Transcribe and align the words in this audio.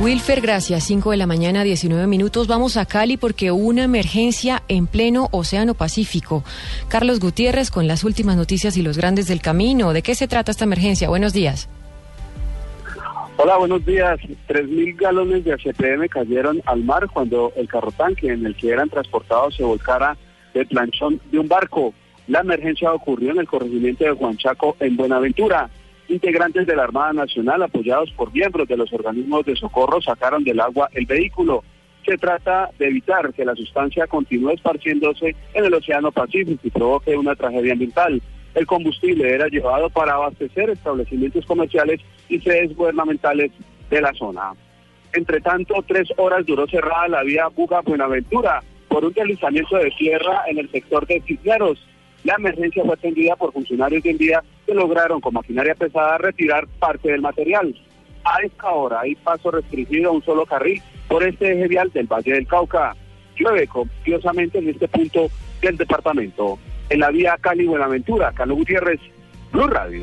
Wilfer, 0.00 0.40
gracias. 0.40 0.84
5 0.84 1.10
de 1.10 1.16
la 1.16 1.26
mañana, 1.26 1.64
19 1.64 2.06
minutos. 2.06 2.46
Vamos 2.46 2.76
a 2.76 2.86
Cali 2.86 3.16
porque 3.16 3.50
una 3.50 3.82
emergencia 3.82 4.62
en 4.68 4.86
pleno 4.86 5.28
Océano 5.32 5.74
Pacífico. 5.74 6.44
Carlos 6.86 7.18
Gutiérrez 7.18 7.72
con 7.72 7.88
las 7.88 8.04
últimas 8.04 8.36
noticias 8.36 8.76
y 8.76 8.82
los 8.82 8.96
grandes 8.96 9.26
del 9.26 9.40
camino. 9.40 9.92
¿De 9.92 10.02
qué 10.02 10.14
se 10.14 10.28
trata 10.28 10.52
esta 10.52 10.62
emergencia? 10.62 11.08
Buenos 11.08 11.32
días. 11.32 11.68
Hola, 13.38 13.56
buenos 13.56 13.84
días. 13.84 14.20
3.000 14.48 14.96
galones 14.96 15.44
de 15.44 15.54
HPM 15.54 16.08
cayeron 16.08 16.62
al 16.66 16.84
mar 16.84 17.08
cuando 17.12 17.52
el 17.56 17.66
carro 17.68 17.90
tanque 17.90 18.28
en 18.28 18.46
el 18.46 18.54
que 18.54 18.70
eran 18.70 18.88
transportados 18.88 19.56
se 19.56 19.64
volcara 19.64 20.16
del 20.54 20.68
planchón 20.68 21.20
de 21.32 21.40
un 21.40 21.48
barco. 21.48 21.92
La 22.28 22.40
emergencia 22.40 22.92
ocurrió 22.92 23.32
en 23.32 23.38
el 23.38 23.48
corregimiento 23.48 24.04
de 24.04 24.12
Huanchaco, 24.12 24.76
en 24.78 24.96
Buenaventura. 24.96 25.68
Integrantes 26.08 26.66
de 26.66 26.74
la 26.74 26.84
Armada 26.84 27.12
Nacional, 27.12 27.62
apoyados 27.62 28.10
por 28.12 28.32
miembros 28.32 28.66
de 28.66 28.78
los 28.78 28.90
organismos 28.94 29.44
de 29.44 29.54
socorro, 29.56 30.00
sacaron 30.00 30.42
del 30.42 30.58
agua 30.58 30.88
el 30.92 31.04
vehículo. 31.04 31.62
Se 32.06 32.16
trata 32.16 32.70
de 32.78 32.86
evitar 32.86 33.34
que 33.34 33.44
la 33.44 33.54
sustancia 33.54 34.06
continúe 34.06 34.52
esparciéndose 34.52 35.36
en 35.52 35.64
el 35.66 35.74
Océano 35.74 36.10
Pacífico 36.10 36.60
y 36.64 36.70
provoque 36.70 37.14
una 37.14 37.36
tragedia 37.36 37.74
ambiental. 37.74 38.22
El 38.54 38.66
combustible 38.66 39.30
era 39.30 39.48
llevado 39.48 39.90
para 39.90 40.14
abastecer 40.14 40.70
establecimientos 40.70 41.44
comerciales 41.44 42.00
y 42.30 42.40
sedes 42.40 42.74
gubernamentales 42.74 43.52
de 43.90 44.00
la 44.00 44.14
zona. 44.14 44.54
Entre 45.12 45.42
tanto, 45.42 45.74
tres 45.86 46.08
horas 46.16 46.46
duró 46.46 46.66
cerrada 46.66 47.08
la 47.08 47.22
vía 47.22 47.48
Buga-Buenaventura 47.48 48.62
por 48.88 49.04
un 49.04 49.12
deslizamiento 49.12 49.76
de 49.76 49.90
tierra 49.90 50.44
en 50.48 50.56
el 50.56 50.70
sector 50.70 51.06
de 51.06 51.20
Cisneros. 51.20 51.78
La 52.24 52.34
emergencia 52.38 52.82
fue 52.82 52.94
atendida 52.94 53.36
por 53.36 53.52
funcionarios 53.52 54.02
de 54.02 54.10
envía 54.10 54.42
que 54.68 54.74
lograron 54.74 55.20
con 55.22 55.32
maquinaria 55.32 55.74
pesada 55.74 56.18
retirar 56.18 56.66
parte 56.78 57.10
del 57.10 57.22
material. 57.22 57.74
A 58.22 58.42
esta 58.42 58.68
hora 58.68 59.00
hay 59.00 59.14
paso 59.14 59.50
restringido 59.50 60.10
a 60.10 60.12
un 60.12 60.22
solo 60.22 60.44
carril 60.44 60.82
por 61.08 61.24
este 61.24 61.52
eje 61.52 61.68
vial 61.68 61.90
del 61.90 62.06
Valle 62.06 62.34
del 62.34 62.46
Cauca. 62.46 62.94
Llueve 63.34 63.66
copiosamente 63.66 64.58
en 64.58 64.68
este 64.68 64.86
punto 64.86 65.28
del 65.62 65.78
departamento. 65.78 66.58
En 66.90 67.00
la 67.00 67.10
vía 67.10 67.38
Cali-Buenaventura, 67.40 68.32
Carlos 68.34 68.58
Gutiérrez, 68.58 69.00
Blue 69.52 69.68
Radio. 69.68 70.02